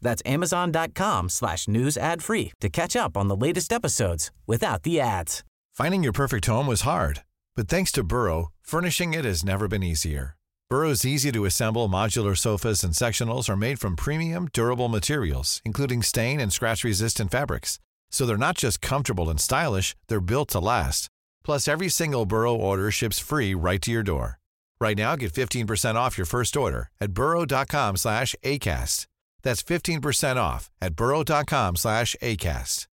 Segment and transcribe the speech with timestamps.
[0.00, 5.00] That's amazon.com slash news ad free to catch up on the latest episodes without the
[5.00, 5.44] ads.
[5.74, 7.22] Finding your perfect home was hard,
[7.54, 10.36] but thanks to Burrow, furnishing it has never been easier.
[10.70, 16.02] Burrow's easy to assemble modular sofas and sectionals are made from premium, durable materials, including
[16.02, 17.78] stain and scratch resistant fabrics.
[18.10, 21.08] So they're not just comfortable and stylish, they're built to last.
[21.42, 24.38] Plus, every single Burrow order ships free right to your door.
[24.80, 29.06] Right now, get 15% off your first order at burrow.com slash ACAST.
[29.42, 32.88] That's 15% off at burrow.com slash ACAST.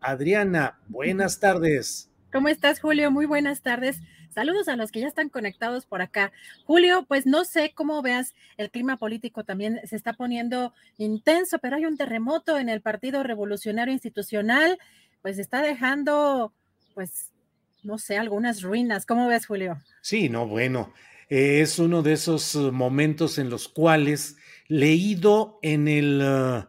[0.00, 2.08] Adriana, buenas tardes.
[2.32, 3.10] ¿Cómo estás, Julio?
[3.10, 3.98] Muy buenas tardes.
[4.36, 6.30] Saludos a los que ya están conectados por acá.
[6.64, 11.76] Julio, pues no sé cómo veas, el clima político también se está poniendo intenso, pero
[11.76, 14.78] hay un terremoto en el Partido Revolucionario Institucional,
[15.22, 16.52] pues está dejando,
[16.94, 17.32] pues,
[17.82, 19.06] no sé, algunas ruinas.
[19.06, 19.82] ¿Cómo ves, Julio?
[20.02, 20.92] Sí, no, bueno,
[21.28, 24.36] eh, es uno de esos uh, momentos en los cuales
[24.68, 26.68] leído en el, uh,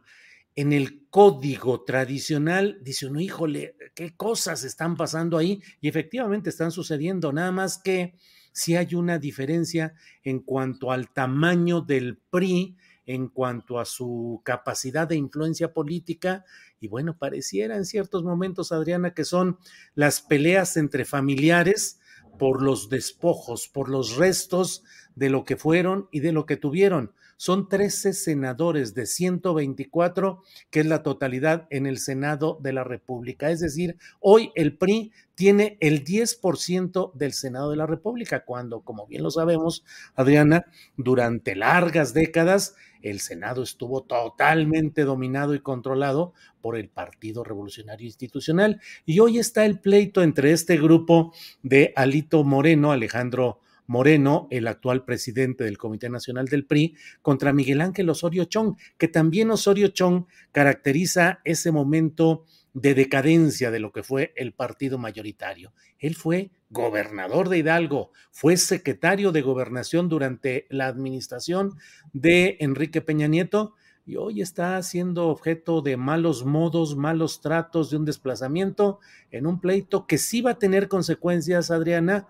[0.56, 6.72] en el código tradicional, dice uno, híjole, qué cosas están pasando ahí y efectivamente están
[6.72, 8.16] sucediendo, nada más que
[8.52, 15.08] si hay una diferencia en cuanto al tamaño del PRI, en cuanto a su capacidad
[15.08, 16.44] de influencia política.
[16.80, 19.60] Y bueno, pareciera en ciertos momentos, Adriana, que son
[19.96, 22.00] las peleas entre familiares
[22.38, 24.84] por los despojos, por los restos
[25.16, 27.12] de lo que fueron y de lo que tuvieron.
[27.40, 33.52] Son 13 senadores de 124, que es la totalidad en el Senado de la República.
[33.52, 39.06] Es decir, hoy el PRI tiene el 10% del Senado de la República, cuando, como
[39.06, 39.84] bien lo sabemos,
[40.16, 40.66] Adriana,
[40.98, 48.82] durante largas décadas el Senado estuvo totalmente dominado y controlado por el Partido Revolucionario Institucional.
[49.06, 55.06] Y hoy está el pleito entre este grupo de Alito Moreno, Alejandro Moreno, el actual
[55.06, 60.26] presidente del Comité Nacional del PRI, contra Miguel Ángel Osorio Chong, que también Osorio Chong
[60.52, 65.74] caracteriza ese momento de decadencia de lo que fue el partido mayoritario.
[66.00, 71.78] Él fue gobernador de Hidalgo, fue secretario de gobernación durante la administración
[72.14, 73.74] de Enrique Peña Nieto
[74.06, 79.00] y hoy está siendo objeto de malos modos, malos tratos, de un desplazamiento
[79.32, 82.28] en un pleito que sí va a tener consecuencias, Adriana,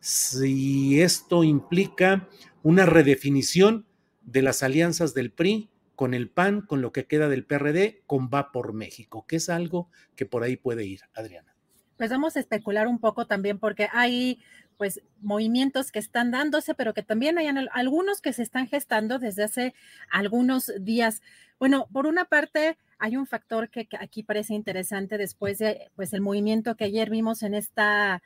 [0.00, 2.28] si esto implica
[2.62, 3.86] una redefinición
[4.22, 8.30] de las alianzas del PRI con el PAN, con lo que queda del PRD, con
[8.32, 11.54] Va por México, que es algo que por ahí puede ir, Adriana.
[11.98, 14.40] Pues vamos a especular un poco también porque hay
[14.78, 19.44] pues movimientos que están dándose, pero que también hay algunos que se están gestando desde
[19.44, 19.74] hace
[20.10, 21.20] algunos días.
[21.58, 26.22] Bueno, por una parte, hay un factor que, aquí parece interesante después de pues el
[26.22, 28.22] movimiento que ayer vimos en esta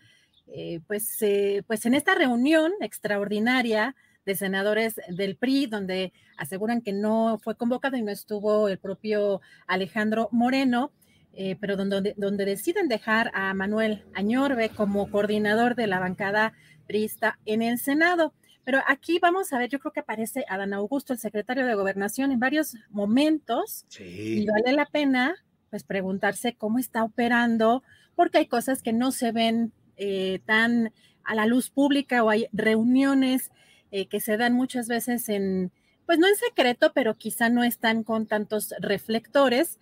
[0.46, 3.96] eh, pues, eh, pues en esta reunión extraordinaria
[4.26, 9.40] de senadores del PRI, donde aseguran que no fue convocado y no estuvo el propio
[9.66, 10.92] Alejandro Moreno,
[11.32, 16.52] eh, pero donde, donde deciden dejar a Manuel Añorbe como coordinador de la bancada
[16.86, 18.34] priista en el Senado.
[18.64, 22.32] Pero aquí vamos a ver, yo creo que aparece Adán Augusto, el secretario de Gobernación,
[22.32, 23.84] en varios momentos.
[23.98, 25.34] Y vale la pena,
[25.70, 27.82] pues, preguntarse cómo está operando,
[28.14, 30.92] porque hay cosas que no se ven eh, tan
[31.24, 33.50] a la luz pública o hay reuniones
[33.96, 35.70] eh, que se dan muchas veces en,
[36.04, 39.78] pues no en secreto, pero quizá no están con tantos reflectores.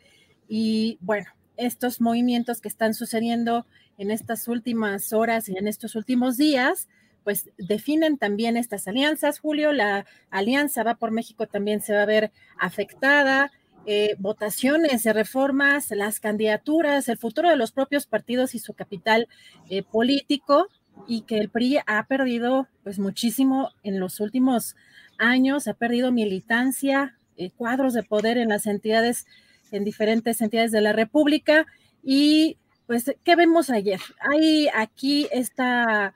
[0.50, 3.64] Y bueno, estos movimientos que están sucediendo
[3.96, 6.90] en estas últimas horas y en estos últimos días,
[7.24, 9.38] pues definen también estas alianzas.
[9.38, 13.50] Julio, la alianza va por México también se va a ver afectada.
[13.86, 19.26] Eh, votaciones reformas, las candidaturas, el futuro de los propios partidos y su capital
[19.70, 20.68] eh, político
[21.06, 24.76] y que el PRI ha perdido pues muchísimo en los últimos
[25.18, 29.26] años, ha perdido militancia, eh, cuadros de poder en las entidades,
[29.70, 31.66] en diferentes entidades de la República.
[32.02, 34.00] Y pues, ¿qué vemos ayer?
[34.20, 36.14] Hay aquí esta,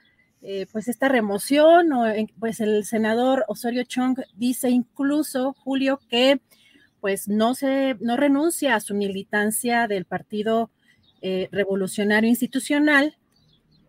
[0.73, 2.05] pues esta remoción, o,
[2.39, 6.41] pues el senador Osorio Chong dice incluso, Julio, que
[7.07, 10.71] pues no se, no renuncia a su militancia del Partido
[11.23, 13.17] eh, Revolucionario Institucional,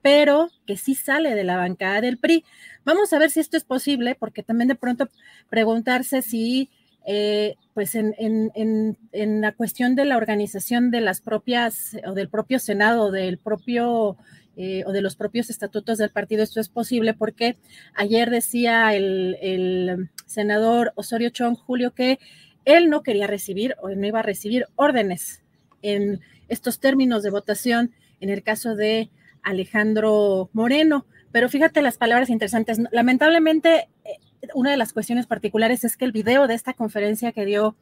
[0.08, 2.46] pero que sí sale de la bancada del PRI.
[2.86, 5.10] Vamos a ver si esto es posible, porque también de pronto
[5.50, 6.70] preguntarse si
[7.06, 13.12] eh, pues en, la cuestión de la organización de las propias o del propio Senado,
[13.12, 14.16] del propio
[14.56, 17.58] eh, o de los propios estatutos del partido, esto es posible porque
[17.94, 22.18] ayer decía el, senador Osorio Chong Julio que
[22.64, 25.42] él no quería recibir o no iba a recibir órdenes
[25.82, 29.10] en estos términos de votación en el caso de
[29.48, 31.06] Alejandro Moreno.
[31.32, 32.80] Pero fíjate las palabras interesantes.
[32.92, 34.18] Lamentablemente, eh,
[34.54, 37.76] una de las cuestiones particulares es que el video de esta conferencia que dio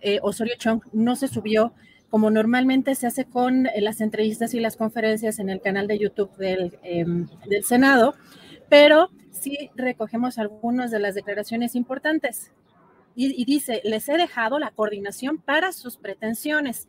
[0.00, 1.72] eh, Osorio Chong no se subió
[2.10, 5.98] como normalmente se hace con eh, las entrevistas y las conferencias en el canal de
[5.98, 8.14] YouTube del, em, del Senado,
[8.68, 12.52] pero sí recogemos algunas de las declaraciones importantes.
[13.18, 16.86] Y, dice, les he dejado la coordinación para sus pretensiones.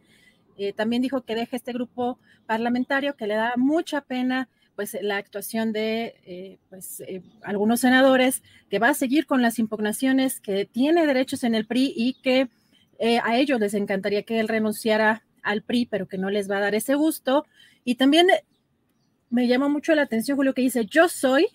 [0.57, 5.17] Eh, también dijo que deje este grupo parlamentario que le da mucha pena pues la
[5.17, 10.65] actuación de eh, pues, eh, algunos senadores, que va a seguir con las impugnaciones, que
[10.65, 12.49] tiene derechos en el PRI y que
[13.23, 16.61] a ellos les encantaría que él renunciara al PRI, pero que no les va a
[16.61, 17.45] dar ese gusto.
[17.83, 18.27] Y también
[19.29, 21.47] me llama mucho la atención Julio que dice, yo soy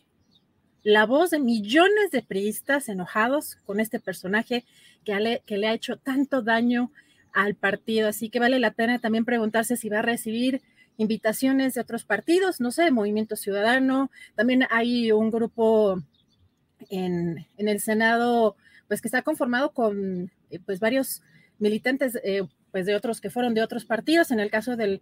[0.82, 4.64] la voz de millones de priistas enojados con este personaje
[5.04, 6.90] que, que le ha hecho tanto daño
[7.32, 8.08] al partido.
[8.08, 10.62] Así que vale la pena también preguntarse si va a recibir
[10.96, 16.02] invitaciones de otros partidos, no sé, Movimiento Ciudadano, también hay un grupo
[16.90, 18.56] en, el Senado,
[18.88, 21.22] pues que está conformado con eh, pues varios
[21.58, 25.00] militantes eh, pues de otros que fueron de otros partidos, en el caso del,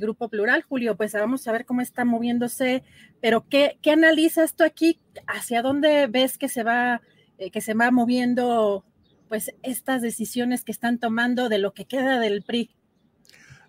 [0.00, 2.82] grupo plural, Julio, pues vamos a ver cómo está moviéndose,
[3.20, 4.98] pero ¿qué, qué analiza esto aquí?
[5.28, 7.02] ¿Hacia dónde ves que se va,
[7.38, 8.84] eh, que se va moviendo
[9.28, 12.70] pues estas decisiones que están tomando de lo que queda del PRI?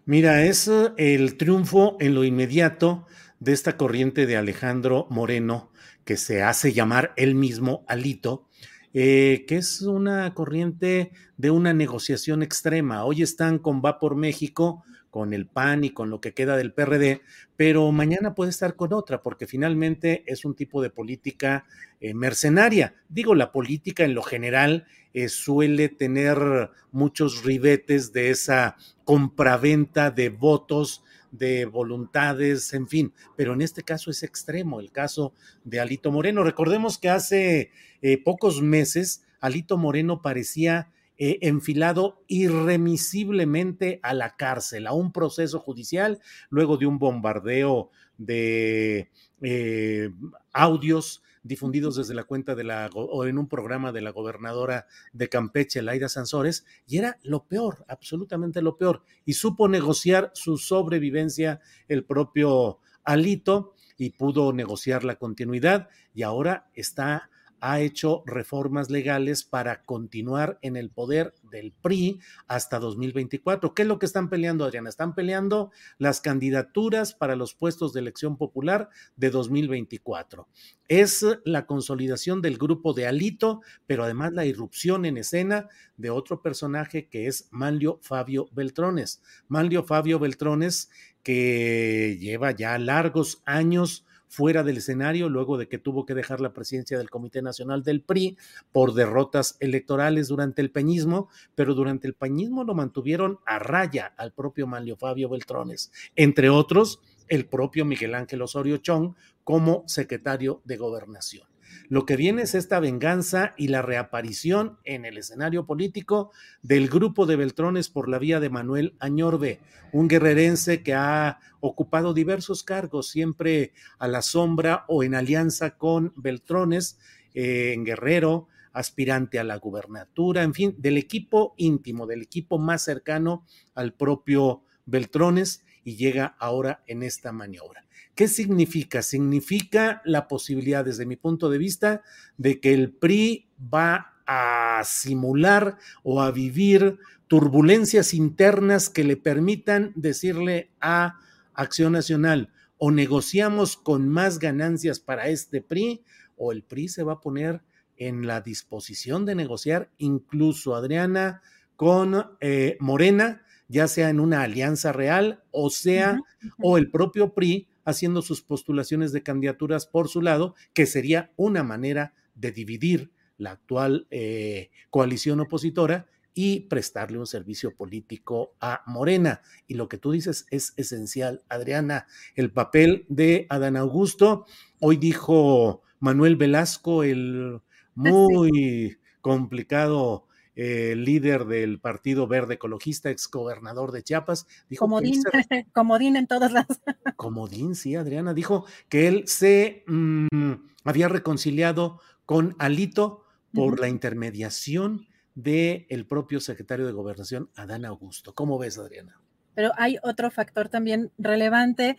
[0.06, 3.06] Mira, es eh, el triunfo en lo inmediato
[3.39, 5.71] de esta corriente de Alejandro Moreno,
[6.06, 8.48] que se hace llamar él mismo Alito,
[8.94, 13.04] eh, que es una corriente de una negociación extrema.
[13.04, 14.83] Hoy están con Va por México,
[15.17, 17.23] con el PAN y con lo que queda del PRD,
[17.55, 21.65] pero mañana puede estar con otra, porque finalmente es un tipo de política
[21.99, 22.93] eh, mercenaria.
[23.09, 24.85] Digo, la política en lo general
[25.15, 28.75] eh, suele tener muchos ribetes de esa
[29.05, 35.33] compraventa de votos, de voluntades, en fin, pero en este caso es extremo, el caso
[35.63, 36.43] de Alito Moreno.
[36.43, 37.71] Recordemos que hace
[38.03, 45.59] eh, pocos meses Alito Moreno parecía eh, enfilado irremisiblemente a la cárcel, a un proceso
[45.59, 46.19] judicial,
[46.49, 49.09] luego de un bombardeo de
[49.41, 50.11] eh,
[50.53, 55.29] audios difundidos desde la cuenta de la o en un programa de la gobernadora de
[55.29, 59.03] Campeche, Laida Sansores, y era lo peor, absolutamente lo peor.
[59.25, 66.69] Y supo negociar su sobrevivencia el propio Alito y pudo negociar la continuidad y ahora
[66.73, 67.29] está
[67.62, 73.74] ha hecho reformas legales para continuar en el poder del PRI hasta 2024.
[73.74, 74.89] ¿Qué es lo que están peleando, Adriana?
[74.89, 80.48] Están peleando las candidaturas para los puestos de elección popular de 2024.
[80.88, 85.68] Es la consolidación del grupo de Alito, pero además la irrupción en escena
[85.98, 89.21] de otro personaje que es Manlio Fabio Beltrones.
[89.48, 90.89] Manlio Fabio Beltrones,
[91.24, 96.53] que lleva ya largos años fuera del escenario luego de que tuvo que dejar la
[96.53, 98.38] presidencia del Comité Nacional del PRI
[98.71, 104.33] por derrotas electorales durante el peñismo, pero durante el peñismo lo mantuvieron a raya al
[104.33, 109.13] propio Manlio Fabio Beltrones, entre otros el propio Miguel Ángel Osorio Chong
[109.44, 111.47] como secretario de gobernación.
[111.90, 116.31] Lo que viene es esta venganza y la reaparición en el escenario político
[116.62, 119.59] del grupo de Beltrones por la vía de Manuel Añorbe,
[119.94, 126.14] un guerrerense que ha ocupado diversos cargos, siempre a la sombra o en alianza con
[126.16, 127.00] Beltrones,
[127.33, 132.83] eh, en Guerrero, aspirante a la gubernatura, en fin, del equipo íntimo, del equipo más
[132.83, 137.86] cercano al propio Beltrones y llega ahora en esta maniobra.
[138.18, 139.04] ¿Qué significa?
[139.04, 142.02] Significa la posibilidad, desde mi punto de vista,
[142.36, 146.97] de que el PRI va a simular o a vivir
[147.28, 151.19] turbulencias internas que le permitan decirle a
[151.54, 156.02] Acción Nacional, o negociamos con más ganancias para este PRI,
[156.38, 157.62] o el PRI se va a poner
[157.97, 161.44] en la disposición de negociar, incluso Adriana,
[161.76, 166.19] con eh, Morena, ya sea en una alianza real, o sea,
[166.59, 171.63] o el propio PRI haciendo sus postulaciones de candidaturas por su lado, que sería una
[171.63, 179.41] manera de dividir la actual eh, coalición opositora y prestarle un servicio político a Morena.
[179.67, 182.07] Y lo que tú dices es esencial, Adriana.
[182.35, 184.45] El papel de Adán Augusto,
[184.81, 187.61] hoy dijo Manuel Velasco, el
[187.95, 190.26] muy complicado
[190.59, 195.21] eh, líder del Partido Verde Ecologista, exgobernador de Chiapas, dijo comodín,
[195.71, 196.66] comodín en todas las.
[197.16, 203.23] comodín, sí, Adriana, dijo que él se mm, había reconciliado con Alito
[203.54, 208.33] por la intermediación del propio secretario de Gobernación, Adán Augusto.
[208.33, 209.21] ¿Cómo ves, Adriana?
[209.54, 211.97] Pero hay otro factor también relevante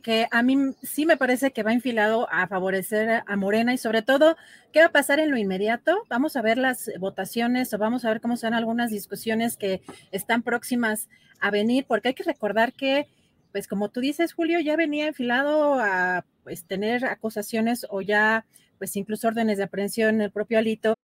[0.00, 4.02] que a mí sí me parece que va enfilado a favorecer a Morena y sobre
[4.02, 4.36] todo,
[4.72, 6.04] ¿qué va a pasar en lo inmediato?
[6.08, 10.42] Vamos a ver las votaciones o vamos a ver cómo son algunas discusiones que están
[10.42, 11.08] próximas
[11.40, 13.06] a venir, porque hay que recordar que,
[13.52, 18.46] pues como tú dices, Julio, ya venía enfilado a pues, tener acusaciones o ya,
[18.78, 20.94] pues incluso órdenes de aprehensión en el propio Alito.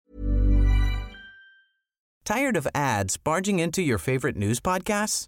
[2.23, 5.27] Tired of ads barging into your favorite news podcasts?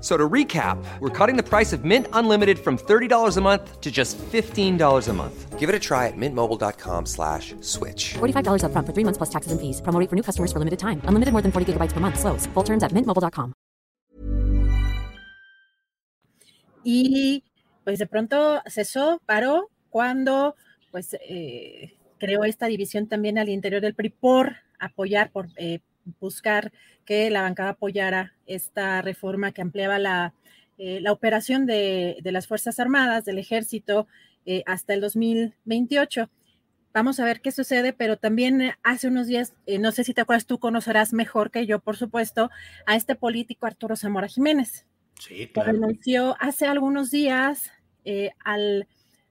[0.00, 3.90] So to recap, we're cutting the price of Mint Unlimited from $30 a month to
[3.90, 5.58] just $15 a month.
[5.58, 8.14] Give it a try at mintmobile.com slash switch.
[8.14, 9.82] $45 up front for three months plus taxes and fees.
[9.82, 11.02] Promo for new customers for limited time.
[11.04, 12.18] Unlimited more than 40 gigabytes per month.
[12.18, 12.46] Slows.
[12.54, 13.52] Full terms at mintmobile.com.
[16.82, 17.44] Y
[17.84, 20.54] pues de pronto cesó, paró, cuando
[20.90, 25.80] pues eh, creó esta división también al interior del PRI por apoyar, por eh,
[26.20, 26.72] buscar
[27.04, 30.34] que la bancada apoyara esta reforma que ampliaba la,
[30.78, 34.06] eh, la operación de, de, las Fuerzas Armadas, del Ejército,
[34.46, 36.30] eh, hasta el 2028.
[36.92, 40.22] Vamos a ver qué sucede, pero también hace unos días, eh, no sé si te
[40.22, 42.50] acuerdas, tú conocerás mejor que yo, por supuesto,
[42.86, 44.86] a este político Arturo Zamora Jiménez.
[45.18, 45.72] Sí, claro.
[45.72, 47.70] Que renunció hace algunos días
[48.42, 48.88] al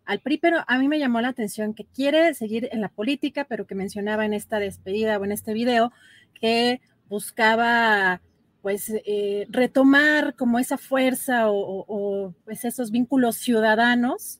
[0.10, 3.46] al PRI, pero a mí me llamó la atención que quiere seguir en la política,
[3.48, 5.94] pero que mencionaba en esta despedida o en este video
[6.34, 8.22] que buscaba
[8.62, 14.40] pues eh, retomar como esa fuerza o, pues esos vínculos ciudadanos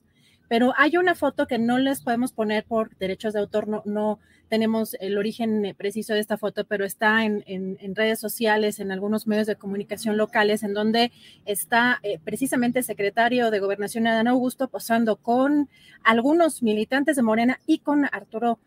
[0.50, 4.18] pero hay una foto que no les podemos poner por derechos de autor, no, no
[4.48, 8.90] tenemos el origen eh, preciso de esta foto, pero está en, en, redes sociales, en
[8.90, 11.12] algunos medios de comunicación locales, en donde
[11.44, 15.68] está eh, precisamente el secretario de Gobernación, Adán Augusto, posando con
[16.02, 18.58] algunos militantes de Morena y con Arturo,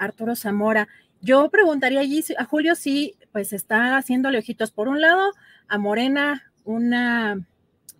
[0.00, 0.88] Arturo Zamora.
[1.22, 4.70] Yo preguntaría allí a Julio si pues está haciéndole ojitos.
[4.70, 5.32] Por un lado
[5.68, 7.46] a Morena una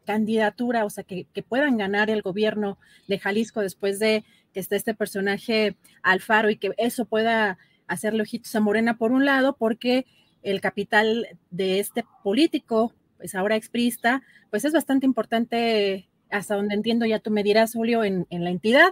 [0.07, 4.95] candidatura, o sea, que, puedan ganar el gobierno de Jalisco después de que esté este
[4.95, 10.07] personaje Alfaro y que eso pueda hacerle ojitos a Morena por un lado, porque
[10.43, 17.07] el capital de este político, pues ahora exprista, pues es bastante importante, hasta donde entiendo,
[17.07, 18.89] ya tú me dirás, Julio, en, la entidad,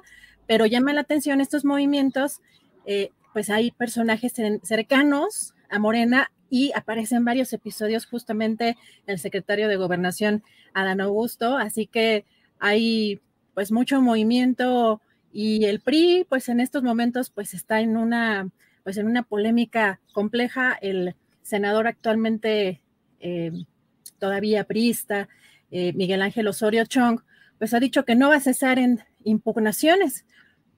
[0.46, 2.40] pero llama la atención estos movimientos,
[2.86, 8.76] eh, pues hay personajes cercanos a Morena y aparece en varios episodios justamente
[9.06, 10.42] el secretario de Gobernación,
[10.74, 12.24] Adán Augusto, así que
[12.58, 13.20] hay
[13.54, 15.00] pues mucho movimiento
[15.32, 18.50] y el PRI pues en estos momentos pues está en una
[18.82, 22.82] pues en una polémica compleja, el senador actualmente
[23.20, 23.52] eh,
[24.18, 25.28] todavía priista,
[25.70, 27.20] eh, Miguel Ángel Osorio Chong,
[27.56, 30.24] pues ha dicho que no va a cesar en impugnaciones,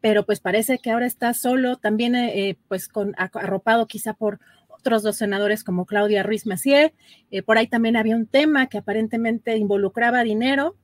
[0.00, 5.02] pero pues parece que ahora está solo, también eh, pues con arropado quizá por otros
[5.02, 6.94] dos senadores como Claudia Ruiz Macié.
[7.30, 10.76] Eh, por ahí también había un tema que aparentemente involucraba dinero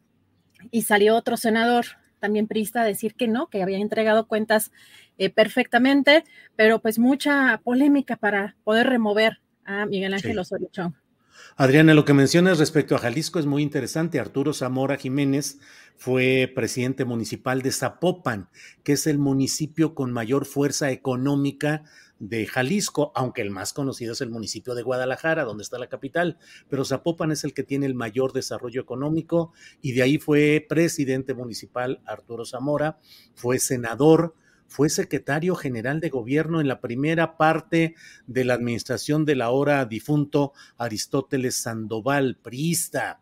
[0.70, 1.86] y salió otro senador
[2.18, 4.72] también priista a decir que no, que había entregado cuentas
[5.18, 6.24] eh, perfectamente,
[6.56, 10.94] pero pues mucha polémica para poder remover a Miguel Ángel Osorio Chong.
[11.56, 14.20] Adriana, lo que mencionas respecto a Jalisco es muy interesante.
[14.20, 15.58] Arturo Zamora Jiménez
[15.96, 18.50] fue presidente municipal de Zapopan,
[18.82, 21.84] que es el municipio con mayor fuerza económica
[22.18, 26.38] de Jalisco, aunque el más conocido es el municipio de Guadalajara, donde está la capital,
[26.68, 29.52] pero Zapopan es el que tiene el mayor desarrollo económico
[29.82, 32.98] y de ahí fue presidente municipal Arturo Zamora,
[33.34, 34.34] fue senador,
[34.68, 37.94] fue secretario general de gobierno en la primera parte
[38.26, 43.20] de la administración del ahora difunto Aristóteles Sandoval, priista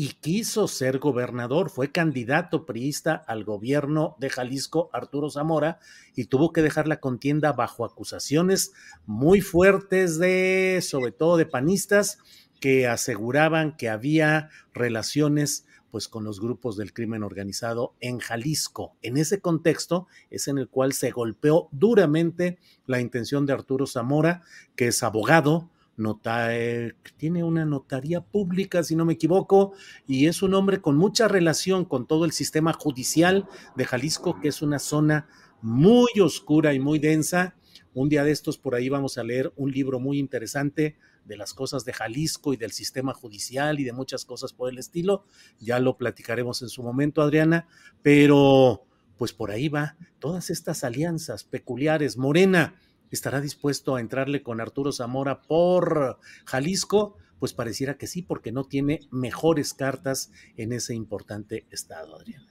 [0.00, 1.70] y quiso ser gobernador.
[1.70, 5.80] Fue candidato priista al gobierno de Jalisco, Arturo Zamora,
[6.14, 8.70] y tuvo que dejar la contienda bajo acusaciones
[9.06, 12.18] muy fuertes de, sobre todo de panistas,
[12.60, 18.94] que aseguraban que había relaciones pues con los grupos del crimen organizado en Jalisco.
[19.02, 24.42] En ese contexto es en el cual se golpeó duramente la intención de Arturo Zamora,
[24.76, 26.50] que es abogado, nota,
[27.16, 29.72] tiene una notaría pública, si no me equivoco,
[30.06, 34.48] y es un hombre con mucha relación con todo el sistema judicial de Jalisco, que
[34.48, 35.28] es una zona
[35.60, 37.56] muy oscura y muy densa.
[37.94, 40.96] Un día de estos por ahí vamos a leer un libro muy interesante
[41.28, 44.78] de las cosas de Jalisco y del sistema judicial y de muchas cosas por el
[44.78, 45.24] estilo.
[45.60, 47.68] Ya lo platicaremos en su momento, Adriana,
[48.02, 48.84] pero
[49.16, 52.16] pues por ahí va todas estas alianzas peculiares.
[52.16, 52.80] Morena
[53.10, 58.64] estará dispuesto a entrarle con Arturo Zamora por Jalisco, pues pareciera que sí, porque no
[58.64, 62.47] tiene mejores cartas en ese importante estado, Adriana.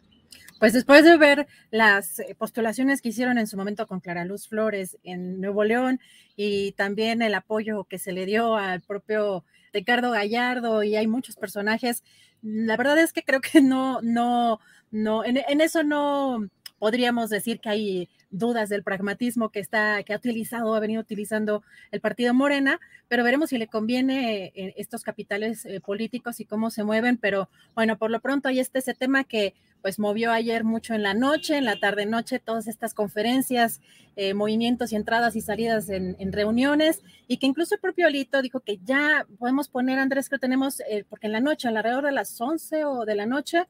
[0.60, 4.48] Pues después de ver las eh, postulaciones que hicieron en su momento con Clara Luz
[4.48, 6.00] Flores en Nuevo León
[6.36, 11.36] y también el apoyo que se le dio al propio Ricardo Gallardo y hay muchos
[11.36, 12.04] personajes,
[12.42, 14.60] la verdad es que creo que no, no,
[14.90, 16.50] no, en, en eso no
[16.80, 21.64] podríamos decir que hay dudas del pragmatismo que está, que ha utilizado, ha venido utilizando
[21.92, 26.70] el partido Morena, pero veremos si le conviene eh, estos capitales eh, políticos y cómo
[26.70, 30.64] se mueven, pero bueno, por lo pronto ahí está ese tema que pues movió ayer
[30.64, 33.82] mucho en la noche, en la tarde noche, todas estas conferencias,
[34.16, 38.60] eh, movimientos y entradas y salidas en, reuniones, y que incluso el propio Alito dijo
[38.62, 42.86] que ya podemos poner, Andrés, que tenemos, porque en la noche, alrededor de las 11
[42.86, 43.64] o de la noche,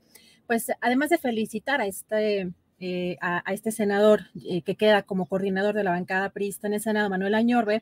[0.45, 5.73] pues además de felicitar a este eh, a, este senador eh, que queda como coordinador
[5.73, 7.81] de la bancada priista en el Senado, Manuel Añorbe,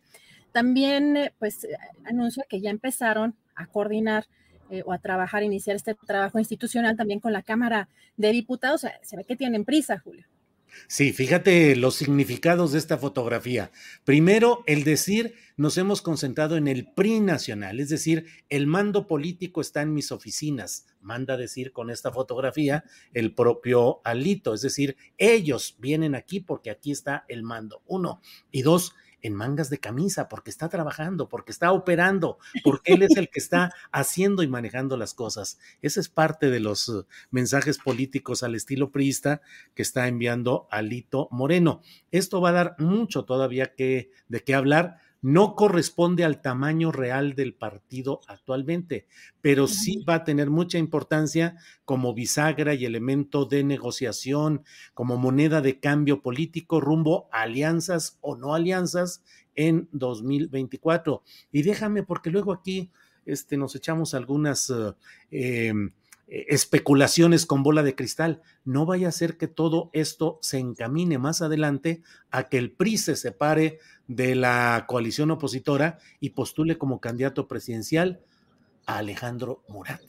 [0.54, 1.68] también eh, pues
[2.06, 4.26] anuncia que ya empezaron a coordinar
[4.86, 8.86] o a trabajar, iniciar este trabajo institucional también con la Cámara de Diputados.
[9.02, 10.26] se ve que tienen prisa, Julio.
[10.88, 13.72] Sí, fíjate los significados de esta fotografía.
[14.04, 19.62] Primero, el decir, nos hemos concentrado en el PRI nacional, es decir, el mando político
[19.62, 25.78] está en mis oficinas, manda decir con esta fotografía el propio Alito, es decir, ellos
[25.80, 27.82] vienen aquí porque aquí está el mando.
[27.86, 28.22] Uno.
[28.52, 28.94] Y dos,
[29.26, 33.40] en mangas de camisa, porque está trabajando, porque está operando, porque él es el que
[33.40, 35.58] está haciendo y manejando las cosas.
[35.82, 39.42] Ese es parte de los uh, mensajes políticos al estilo priista
[39.74, 41.82] que está enviando Alito Moreno.
[42.12, 47.34] Esto va a dar mucho todavía que, de qué hablar no corresponde al tamaño real
[47.34, 49.08] del partido actualmente,
[49.42, 55.62] pero sí va a tener mucha importancia como bisagra y elemento de negociación, como moneda
[55.62, 59.24] de cambio político rumbo a alianzas o no alianzas
[59.56, 61.24] en 2024.
[61.52, 62.92] Y déjame, porque luego aquí
[63.26, 64.70] este, nos echamos algunas...
[64.70, 65.92] Eh, em,
[66.28, 68.42] especulaciones con bola de cristal.
[68.64, 72.98] No vaya a ser que todo esto se encamine más adelante a que el PRI
[72.98, 78.22] se separe de la coalición opositora y postule como candidato presidencial
[78.86, 80.02] a Alejandro Murat.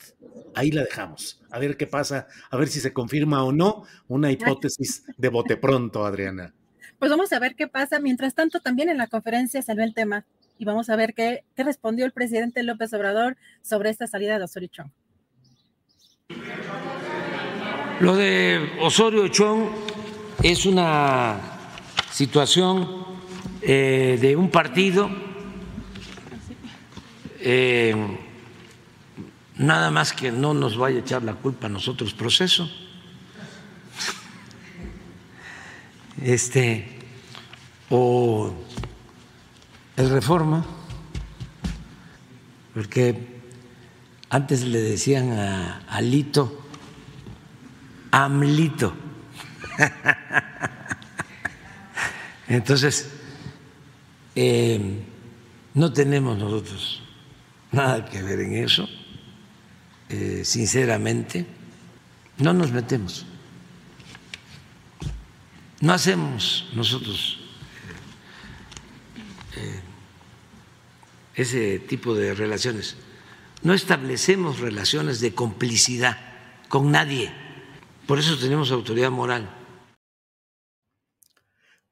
[0.55, 1.43] Ahí la dejamos.
[1.51, 5.57] A ver qué pasa, a ver si se confirma o no una hipótesis de bote
[5.57, 6.55] pronto, Adriana.
[6.99, 7.99] Pues vamos a ver qué pasa.
[7.99, 10.25] Mientras tanto, también en la conferencia salió el tema
[10.59, 14.45] y vamos a ver qué, qué respondió el presidente López Obrador sobre esta salida de
[14.45, 14.91] Osorio Chong.
[17.99, 19.71] Lo de Osorio Chong
[20.43, 21.41] es una
[22.13, 23.07] situación
[23.63, 25.09] eh, de un partido,
[27.41, 28.19] eh,
[29.57, 32.71] nada más que no nos vaya a echar la culpa a nosotros proceso.
[36.23, 36.99] Este,
[37.89, 38.53] o
[39.97, 40.67] el reforma,
[42.75, 43.36] porque
[44.31, 46.63] antes le decían a Alito,
[48.11, 48.95] Amlito.
[52.49, 53.09] Entonces,
[54.35, 55.03] eh,
[55.75, 57.03] no tenemos nosotros
[57.73, 58.89] nada que ver en eso,
[60.09, 61.47] eh, sinceramente,
[62.39, 63.27] no nos metemos,
[65.81, 67.39] no hacemos nosotros
[69.57, 69.81] eh,
[71.35, 72.97] ese tipo de relaciones
[73.63, 76.19] no establecemos relaciones de complicidad
[76.69, 77.33] con nadie.
[78.07, 79.51] Por eso tenemos autoridad moral.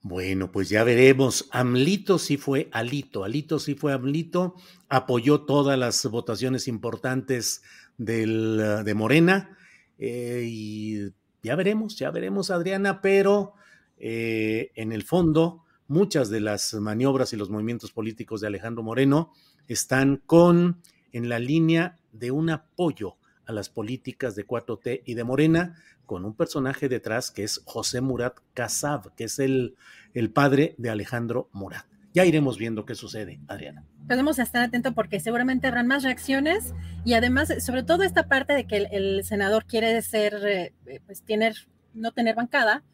[0.00, 1.48] Bueno, pues ya veremos.
[1.50, 4.55] Amlito sí fue Alito, Alito sí fue Amlito,
[4.88, 7.62] apoyó todas las votaciones importantes
[7.96, 9.57] de Morena
[9.98, 13.55] eh, y ya veremos, ya veremos, Adriana, pero
[13.98, 19.33] eh, en el fondo muchas de las maniobras y los movimientos políticos de Alejandro Moreno
[19.68, 20.83] están con
[21.14, 26.24] en la línea de un apoyo a las políticas de 4T y de Morena, con
[26.24, 29.77] un personaje detrás que es José Murat Casab, que es el,
[30.12, 31.87] el padre de Alejandro Murat.
[32.12, 33.85] Ya iremos viendo qué sucede, Adriana.
[34.07, 36.74] podemos estar atentos porque seguramente habrán más reacciones
[37.05, 41.55] y además, sobre todo esta parte de que el, senador quiere ser, eh, pues tener,
[41.92, 42.85] no tener bancada,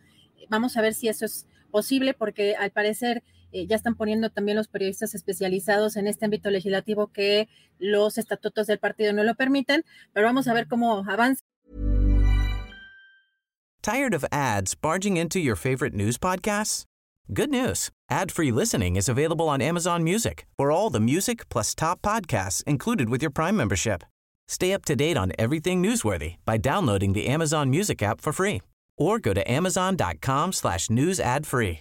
[0.49, 4.57] vamos a ver si eso es posible porque al parecer eh, ya están poniendo también
[4.57, 9.85] los periodistas especializados en este ámbito legislativo que los estatutos del partido no lo permiten,
[10.13, 11.45] pero vamos a ver cómo avanza.
[13.83, 16.85] Tired of ads barging into your favorite news podcasts?
[17.33, 17.91] Good news.
[18.11, 20.47] Ad-free listening is available on Amazon Music.
[20.59, 24.03] For all the music plus top podcasts included with your Prime membership.
[24.49, 28.61] Stay up to date on everything newsworthy by downloading the Amazon Music app for free
[28.99, 31.81] or go to amazon.com slash news ad free.